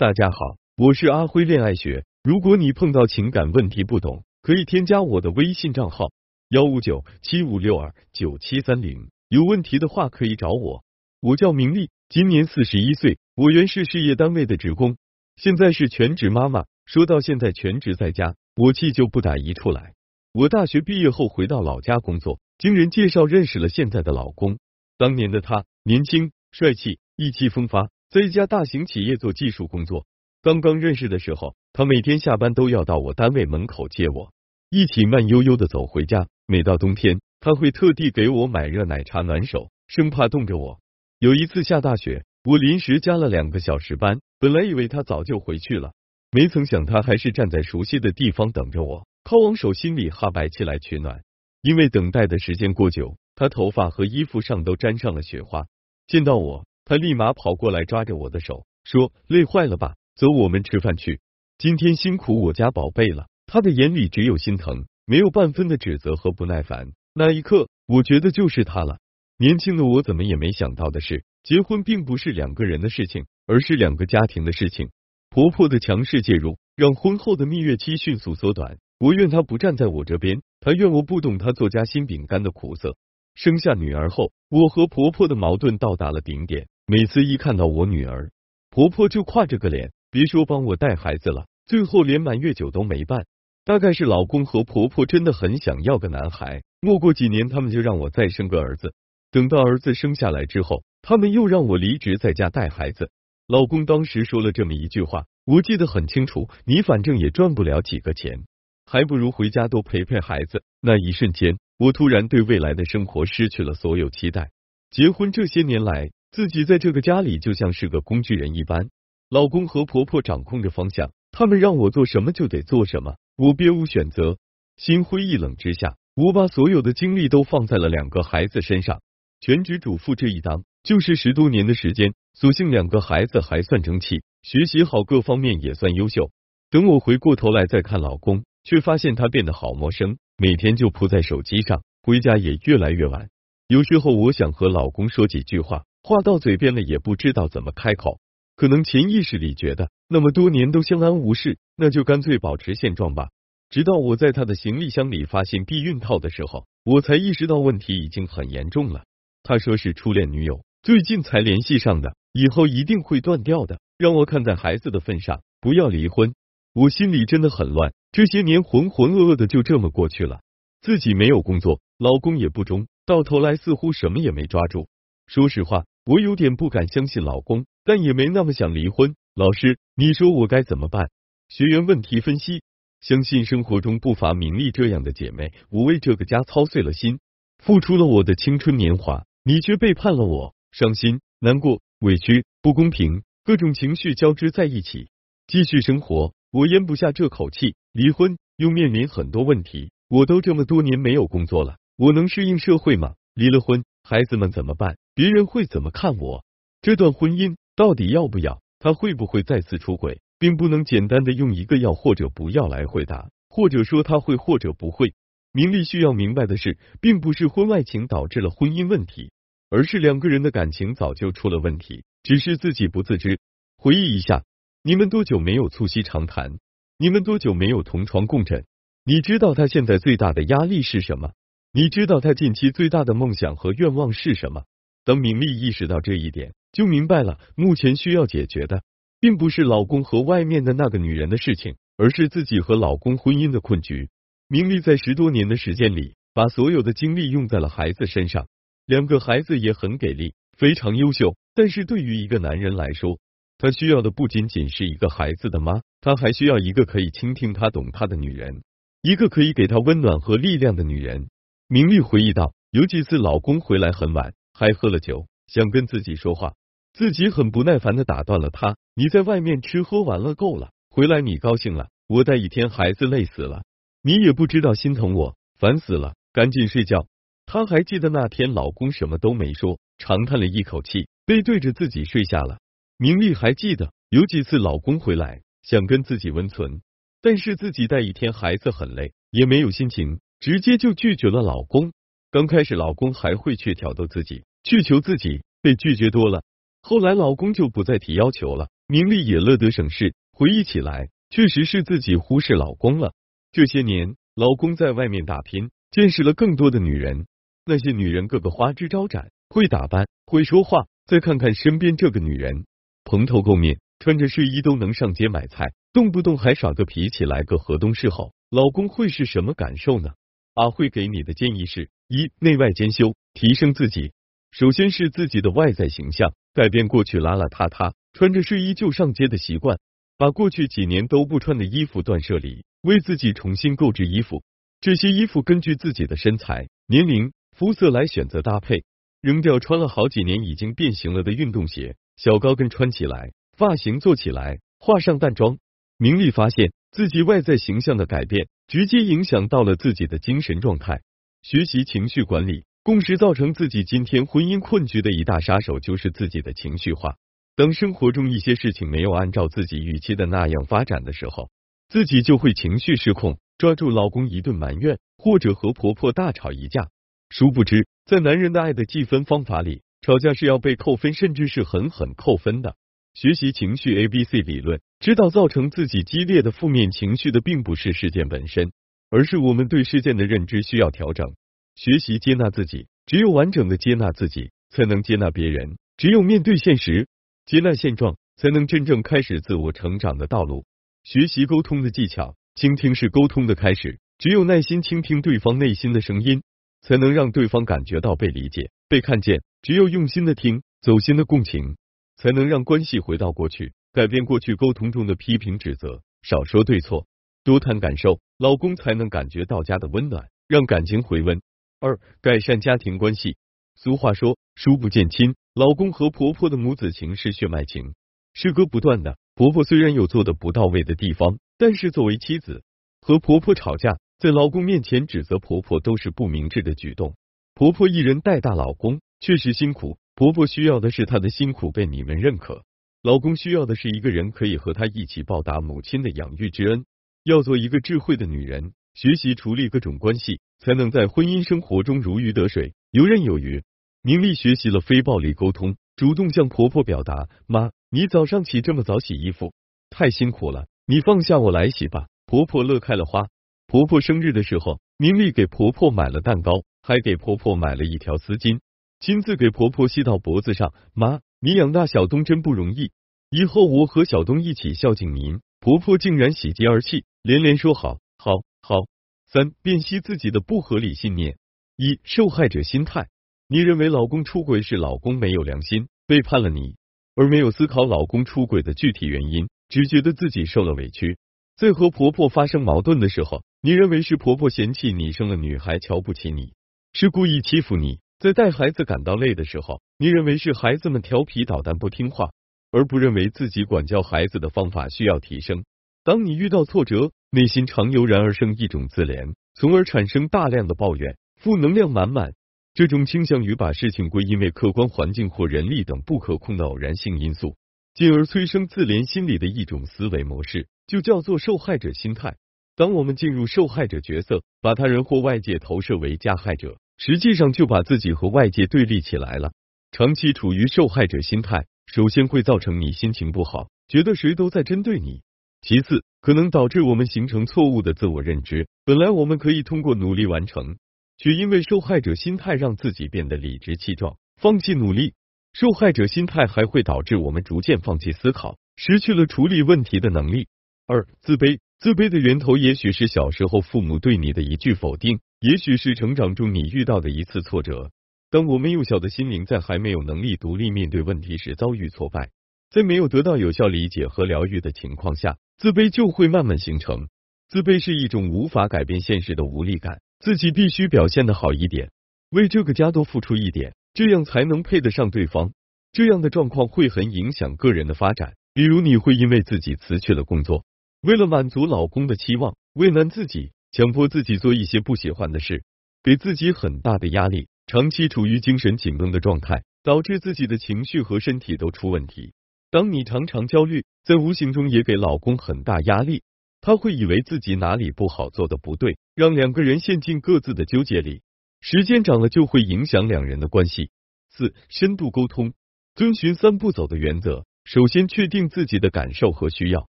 [0.00, 2.06] 大家好，我是阿辉恋爱学。
[2.22, 6.10] 如果你碰到情感问题不懂，可以添加我的微信账号
[6.48, 9.10] 幺五九七五六二九七三零。
[9.28, 10.84] 有问题的话可以找我。
[11.20, 14.96] 我叫明丽，今年四十一岁，我原是事业单位的职工，
[15.36, 16.64] 现在是全职妈妈。
[16.86, 19.92] 说到现在全职在家，我气就不打一处来。
[20.32, 24.58] 我大学毕业后回到老家工作，经人介绍认识了现在的老公。
[24.96, 27.90] 当年的他年轻帅气，意气风发。
[28.10, 30.04] 在一家大型企业做技术工作，
[30.42, 34.32] 刚刚认识的时候，他每天下班都要到我单位门口接我，
[34.68, 36.26] 一起慢悠悠的走回家。
[36.48, 40.80] 每到冬天，他会特地给我买热奶茶暖手，生怕冻着我。
[41.20, 45.92] 有一次下大雪，我临时加了两个小时班，本来以为他早就回去了，
[46.32, 51.22] 没曾想他还是站在熟悉的地方等着我，靠往手心里哈白气来取暖。
[51.62, 55.66] 因为等待的时间过久，他头发和衣服上都沾上了雪花。
[56.08, 56.66] 见到我。
[56.90, 59.94] 他立马跑过来抓着我的手，说：“累坏了吧？
[60.16, 61.20] 走，我们吃饭去。
[61.56, 66.88] 今天辛苦我家宝贝了。”他的眼里只有心疼，没有半分的指责和不耐烦。
[67.14, 68.98] 那一刻，我觉得就是他了。
[69.38, 74.90] 年轻的我怎么也没想到的是，结婚并不是两个人的事情，而是两个家庭的事情。
[75.28, 78.78] 婆婆的强势介入，让婚后的蜜月期迅速缩短。
[78.98, 82.96] 我怨她不站在我这边，她怨我不懂她做夹心饼干的苦涩。
[83.36, 86.66] 生下女儿后，我和婆婆的矛盾到达了顶点。
[86.86, 88.30] 每次一看到我女儿，
[88.70, 93.26] 婆婆就挎着个脸，别说帮我带孩子了，最后连满月酒都没办。
[93.64, 98.92] 大概是老公和婆婆真的很想要个男孩，没过几年他们就让我再生个儿子。
[99.30, 103.10] 等到儿子生下来之后，他们又让我离职在家带孩子。
[103.46, 108.44] 老公当时说了这么一句话，我记得很清楚：你反正也赚不了几个钱，
[108.86, 110.64] 还不如回家多陪陪孩子。
[110.80, 114.50] 那一瞬间，我突然对未来的生活失去了所有期待。
[114.90, 116.10] 结婚这些年来。
[116.32, 118.90] 自己在这个家里就像是个工具人一般，
[119.28, 124.38] 老公和婆婆掌控着方向，他们让我做什么就得做什么，我别无选择。
[124.76, 129.02] 心灰意冷之下，我把所有的精力都放在了两个孩子身上。
[129.40, 136.30] 全职主妇这一当就是十多年的时间，所幸两个孩子还算争气，学习好，各方面也算优秀。
[136.70, 143.28] 等我回过头来再看老公，却发现他变得好陌生，每天就扑在手机上，回家也越来越晚。
[143.66, 145.82] 有时候我想和老公说几句话。
[146.02, 148.20] 话到嘴边了，也不知道怎么开口。
[148.56, 153.30] 可能潜意识里觉得那么多年都相安无事，那就干脆保持现状吧。
[153.70, 159.04] 直到我在他的行李箱里发现避孕套的时候，我才意识到问题已经很严重了。
[159.42, 163.80] 他说是初恋女友，最近才联系上的，以后一定会断掉的。
[163.96, 166.34] 让我看在孩子的份上，不要离婚。
[166.74, 170.40] 我心里真的很乱，这些年浑浑噩噩的就这么过去了。
[170.82, 174.88] 自己没有工作，老公也不忠，到头来似乎什么也没抓住。
[175.26, 175.84] 说实话。
[176.04, 179.14] 我有点不敢相信老公，但也没那么想离婚。
[179.34, 181.10] 老师，你说我该怎么办？
[181.48, 182.62] 学员问题分析：
[183.00, 187.20] 相信生活中不乏明丽这样的姐妹，我为这个家操碎了心，
[187.58, 195.08] 付出了我的青春年华，你却背叛了我，伤心、难过、委屈、不公平，各种情绪交织在一起。
[195.46, 199.90] 继续生活，我咽不下这口气；离婚又面临很多问题。
[200.08, 203.14] 我都这么多年没有工作了，我能适应社会吗？
[203.34, 204.96] 离了婚，孩子们怎么办？
[205.20, 206.46] 别人会怎么看我？
[206.80, 208.62] 这段婚姻到底要不要？
[208.78, 210.22] 他会不会再次出轨？
[210.38, 215.12] 并不能简单的用一个要或者不要来回答，或者说他会或者不会。
[215.52, 219.30] 明丽需要明白的是，并不是婚外情导致了婚姻问题，
[219.68, 223.40] 而是两个人的感情早就出了问题，只是自己不自知。
[223.76, 224.44] 回忆一下，
[224.82, 226.58] 你们多久没有促膝长谈？
[226.96, 228.64] 你们多久没有同床共枕？
[229.04, 231.32] 你知道他现在最大的压力是什么？
[231.74, 234.64] 你知道他近期最大的梦想和愿望是什么？
[235.04, 238.82] 当明丽意识到这一点，就明白了，目前需要解决的，
[239.20, 244.08] 并不是老公和外面的那个女人的事情，而是自己和老公婚姻的困局。
[244.48, 248.48] 明丽在十多年的时间里，把所有的精力用在了孩子身上，
[248.86, 251.36] 两个孩子也很给力，非常优秀。
[251.54, 253.18] 但是对于一个男人来说，
[253.58, 258.62] 他需要的不仅仅是一个孩子的妈，他还需要一个可以倾听他、懂他的女人，
[259.02, 261.28] 一个可以给他温暖和力量的女人。
[261.68, 264.32] 明丽回忆道，有几次老公回来很晚。
[264.60, 266.52] 还喝了酒，想跟自己说话，
[266.92, 268.76] 自己很不耐烦的打断了他。
[268.94, 273.62] 你在外面吃喝玩乐够了，回来你高兴了，我带一天孩子累死了，
[274.02, 277.06] 你也不知道心疼我，烦死了，赶紧睡觉。
[277.46, 282.58] 他还记得那天老公什么都没说，长叹了一口气，背对着自己睡下了。
[282.98, 286.82] 明丽还记得有几次老公回来想跟自己温存，
[287.22, 291.92] 但是自己带一天孩子很累，也没有心情，直接就拒绝了老公。
[292.30, 294.44] 刚开始老公还会去挑逗自己。
[294.62, 296.42] 去求自己被拒绝多了，
[296.82, 300.14] 后来老公就不再提要求了，明丽也乐得省事。
[300.32, 303.12] 回忆起来，确实是自己忽视老公了。
[303.52, 307.26] 这些年，老公在外面打拼，见识了更多的女人，
[307.66, 310.86] 那些女人个个花枝招展，会打扮，会说话。
[311.06, 312.66] 再看看身边这个女人，
[313.04, 320.10] 蓬头垢面，穿着睡衣都能上街买菜，动不动还耍个脾气，来个河东狮吼，老公会是什么感受呢？
[320.54, 324.12] 阿慧给你的建议是：一、内外兼修，提升自己。
[324.50, 329.78] 首先是自己的外在形象，改变过去邋邋遢遢、穿着睡衣就上街的习惯，
[330.18, 334.42] 把过去几年都不穿的衣服断舍离，为自己重新购置衣服。
[334.80, 338.82] 这些衣服根据自己的身材、年龄、肤色来选择搭配，
[339.20, 345.58] 扔掉穿了好几年已经变形了的运动鞋、小高跟，穿起来，发型做起来，化上淡妆。
[345.96, 351.02] 明丽发现自己外在形象的改变，直接影响到了自己的精神状态，
[351.42, 352.64] 学习情绪管理。
[352.82, 357.16] 共识造成自己今天婚姻困局的一大杀手就是自己的情绪化。
[357.54, 361.50] 当生活中一些事情没有按照自己预期的那样发展的时候，
[361.90, 366.88] 自己就会情绪失控，抓住老公一顿埋怨，或者和婆婆大吵一架。
[367.28, 372.76] 殊不知，在男人的爱的计分方法里，吵架是要被扣分，甚至是狠狠扣分的。
[373.12, 378.72] 学习情绪 A B C 理论，知道造成自己激烈的负面情绪的，并不是事件本身，
[379.10, 381.34] 而是我们对事件的认知需要调整。
[381.80, 385.78] 学习接纳自己，只有完整的接纳自己，才能接纳别人。
[385.96, 387.08] 只有面对现实，
[387.46, 390.66] 接纳现状，才能真正开始自我成长的道路。
[391.04, 393.98] 学习沟通的技巧，倾听是沟通的开始。
[394.18, 396.42] 只有耐心倾听对方内心的声音，
[396.82, 399.40] 才能让对方感觉到被理解、被看见。
[399.62, 401.78] 只有用心的听，走心的共情，
[402.18, 407.06] 才能让关系回到过去，改变过去沟通中的批评指责，少说对错，
[407.42, 411.40] 多谈感受，老公才能感觉到家的温暖，让感情回温。
[411.80, 413.38] 二、改善家庭关系。
[413.74, 417.94] 俗话说，叔不见亲，老公和婆婆的母子情是血脉情，
[418.34, 419.16] 事隔不断的。
[419.34, 422.62] 婆婆虽然有做的不到位的地方，但是作为妻子，
[423.00, 427.16] 和婆婆吵架，在老公面前指责婆婆都是不明智的举动。
[427.54, 429.96] 婆婆一人带大老公，确实辛苦。
[430.14, 432.62] 婆婆需要的是她的辛苦被你们认可，
[433.02, 436.84] 老公需要的是一个人可以和他一起报答母亲的养育之恩。
[437.24, 438.74] 要做一个智慧的女人。
[438.92, 443.64] 学习处理各种关系，才能在婚姻生活中如鱼得水、游刃有余。
[444.02, 449.52] 明丽学习了非暴力沟通，主动向婆婆表达：“妈，你早上起这么早洗衣服，
[449.90, 453.28] 太辛苦了，你放下我来洗吧。”婆婆乐开了花。
[453.66, 458.60] 婆婆生日的时候，明丽给婆婆买了蛋糕，还给婆婆买了一条丝巾，
[459.00, 460.72] 亲自给婆婆系到脖子上。
[460.94, 462.90] 妈，你养大小东真不容易，
[463.30, 465.40] 以后我和小东一起孝敬您。
[465.60, 467.98] 婆婆竟然喜极而泣，连连说好。
[468.18, 468.86] 好，好。
[469.32, 471.38] 三、辨析自己的不合理信念。
[471.76, 473.06] 一、受害者心态。
[473.46, 476.74] 你认为老公出轨是老公没有良心，背叛了你，
[477.14, 481.16] 而没有思考老公出轨的具体原因，只觉得自己受了委屈。
[481.56, 486.54] 在和婆婆发生矛盾的时候，你认为是婆婆嫌弃你生了女孩，瞧不起你，
[486.92, 488.00] 是故意欺负你。
[488.18, 492.30] 在带孩子感到累的时候，你认为是孩子们调皮捣蛋不听话，
[492.72, 495.64] 而不认为自己管教孩子的方法需要提升。
[496.02, 502.34] 当你遇到挫折，内心常油然而生一种自怜，从而产生大量的抱怨，负能量满满。
[502.74, 507.54] 这种倾向于把事情归因为客观环境或人力等不可控的偶然性因素，
[507.94, 512.36] 进而催生自怜心理的一种思维模式，就叫做受害者心态。
[512.74, 519.52] 当我们进入受害者角色，把他人或外界投射为加害者，实际上就把自己和外界对立起来了。
[519.92, 525.22] 长期处于受害者心态，首先会造成你心情不好，觉得谁都在针对你。
[525.60, 528.68] 其次，可能导致我们形成错误的自我认知。
[528.84, 530.76] 本来我们可以通过努力完成，
[531.16, 535.14] 却因为受害者心态让自己变得理直气壮，放弃努力。
[535.52, 540.46] 受害者心态还会导致我们逐渐放弃思考，失去了处理问题的能力。
[540.86, 547.90] 二、自卑，自卑的源头也许是小时候父母对你的一句否定，也许是成长中你遇到的一次挫折。
[548.30, 552.30] 当我们幼小的心灵在还没有能力独立面对问题时遭遇挫败，
[552.70, 555.36] 在没有得到有效理解和疗愈的情况下。
[555.60, 557.08] 自卑就会慢慢形成。
[557.50, 561.90] 自卑是一种无法改变现实的无力感，自己必须表现的好一点，
[562.30, 565.52] 为这个家多付出一点，这样才能配得上对方。
[565.92, 568.36] 这样的状况会很影响个人的发展。
[568.54, 570.64] 比如，你会因为自己辞去了工作，
[571.02, 575.62] 为了满足老公的期望，为难自己，强迫自己做一些不喜欢的事，
[576.02, 582.32] 给自己很大的压力，长期处于精神紧绷的状态，导致自己的情绪和身体都出问题。
[582.70, 586.22] 当你常常焦虑，在无形中也给老公很大压力，
[586.60, 591.22] 他会以为自己哪里不好，做的不对，让两个人陷进各自的纠结里，
[591.60, 593.90] 时间长了就会影响两人的关系。
[594.28, 595.52] 四、深度沟通，
[595.96, 599.88] 遵循三步走的原则，首先确定自己的感受和需要，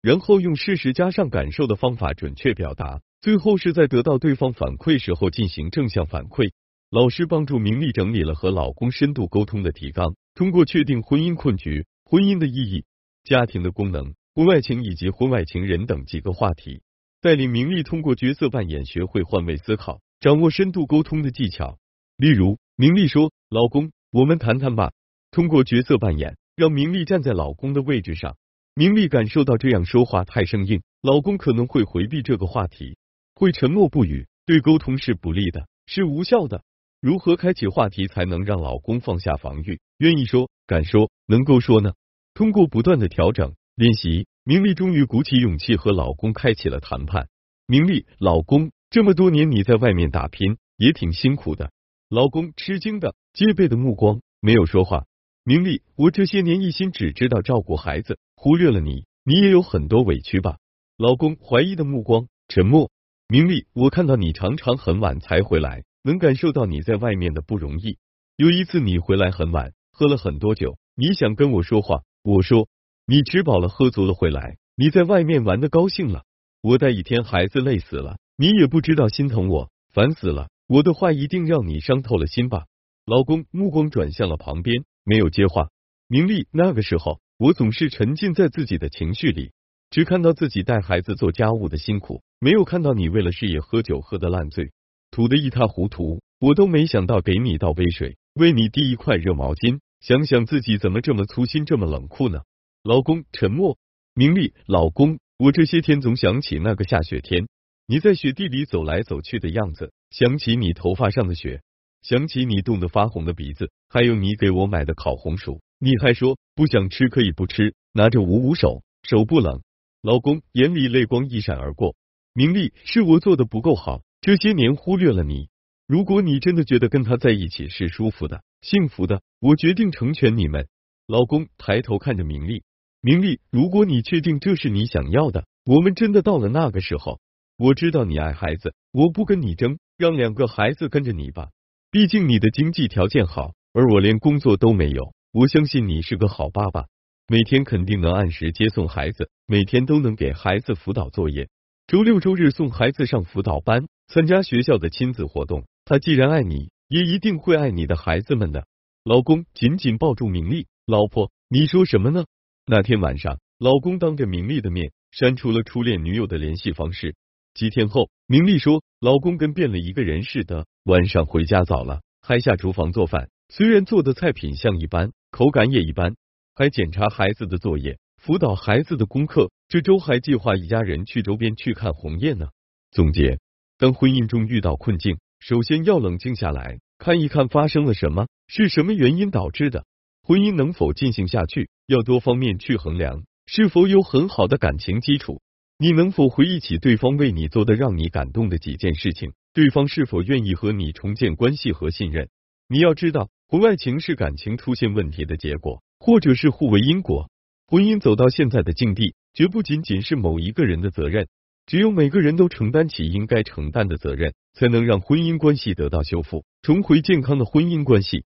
[0.00, 6.52] 然后用事实加上感受的方法准确表达，最后是在得到对方反馈时候进行正向反馈。
[6.90, 12.84] 老师帮助明丽整理了和老公深度沟通的提纲，通过确定婚姻困局、婚姻的意义、
[13.24, 16.80] 家庭的功能、婚外情以及婚外情人等几个话题，
[17.20, 21.80] 带领明丽通过角色扮演学会换位思考，掌握深度沟通的技巧。
[22.16, 24.92] 例如，明丽说：“老公，我们谈谈吧。”
[25.32, 28.36] 通过角色扮演，让明丽站在老公的位置上。
[28.76, 32.98] 明丽感受到这样说话太生硬，老公可能会回避这个话题，
[33.34, 36.62] 会沉默不语，对沟通是不利的，是无效的。
[37.00, 41.92] 如何开启话题才能让老公放下防御，愿意说、敢说、能够说呢？
[42.34, 47.28] 通过不断的调整练习，明丽终于鼓起勇气和老公开启了谈判。
[47.66, 51.70] 明丽，老公，这么多年你在外面打拼也挺辛苦的。
[52.08, 55.04] 老公吃惊的、戒备的目光，没有说话。
[55.44, 60.58] 明丽，我这些年一心只知道照顾孩子，忽略了你，你也有很多委屈吧？
[60.96, 62.90] 老公怀疑的目光，沉默。
[63.28, 65.82] 明丽，我看到你常常很晚才回来。
[66.06, 67.98] 能感受到你在外面的不容易。
[68.36, 72.68] 有一次你回来很晚，喝了很多酒，你想跟我说话，我说
[73.08, 76.22] 你吃饱了喝足了回来，你在外面玩的高兴了，
[76.62, 80.48] 我带一天孩子累死了，你也不知道心疼我，烦死了。
[80.68, 82.66] 我的话一定让你伤透了心吧？
[83.04, 85.70] 老公目光转向了旁边，没有接话。
[86.06, 89.50] 明丽，那个时候我总是沉浸在自己的情绪里，
[89.90, 94.70] 只看到自己带孩子做家务的辛苦，没有看到你为了事业喝酒喝的烂醉。
[95.16, 99.78] 吐得一塌糊涂，我都没想到给你倒杯水，为你递一块热毛巾。
[99.98, 102.42] 想想自己怎么这么粗心，这么冷酷呢？
[102.84, 103.78] 老公沉默。
[104.14, 107.48] 明丽，老公，我这些天总想起那个下雪天，
[107.86, 111.62] 你在雪地里走来走去的样子，想起你头发上的雪，
[112.02, 119.62] 想起你冻得发红的鼻子，还有你给我买的烤红薯，你还说不想吃可以不吃，拿着捂捂手，手不冷。
[120.02, 121.96] 老公眼里泪光一闪而过。
[122.34, 124.02] 明丽，是我做的不够好。
[124.26, 125.50] 这些年忽略了你，
[125.86, 130.66] 如果你真的觉得跟他在一起是舒服的、幸福的，我决定成全你们。
[131.06, 132.64] 老公抬头看着明丽，
[133.00, 137.20] 明丽，如果你确定这是你想要的，我们真的到了那个时候，
[137.56, 141.50] 我知道你爱孩子，我不跟你争，让两个孩子跟着你吧。
[141.92, 145.14] 毕竟你的经济条件好，而我连工作都没有。
[145.30, 146.86] 我相信你是个好爸爸，
[147.28, 151.48] 每天肯定能按时接送孩子，每天都能给孩子辅导作业，
[151.86, 153.86] 周六周日送孩子上辅导班。
[154.08, 158.66] 参加学校的亲子活动，他既然爱你，也一定会爱你的孩子们的。
[159.04, 162.24] 老公紧紧抱住明丽，老婆，你说什么呢？
[162.66, 167.14] 那天晚上，老公当着明丽的面删除了初恋女友的联系方式。
[167.54, 176.16] 几天后，明丽说，老公跟变了一个人似的，晚上回家早了，还下厨房做饭，虽然做的菜品相一般，口感也一般，
[176.54, 179.50] 还检查孩子的作业，辅导孩子的功课。
[179.68, 182.48] 这周还计划一家人去周边去看红叶呢。
[182.92, 183.38] 总结。
[183.78, 189.84] 当婚姻中遇到困境，首先要冷静下来，看一看发生了什么，是什么原因导致的，
[190.22, 195.42] 婚姻能否进行下去，要多方面去衡量，是否有很好的感情基础，
[195.78, 202.30] 你能否回忆起对方为你做的让你感动的几件事情，对方是否愿意和你重建关系和信任。
[202.68, 207.28] 你要知道，婚外情是感情出现问题的结果，或者是互为因果。
[207.66, 211.28] 婚姻走到现在的境地，绝不仅仅是某一个人的责任。
[211.66, 218.24] 只有每个人都承担起应该承担的责任，才能让婚姻关系得到修复，重回健康的婚姻关系。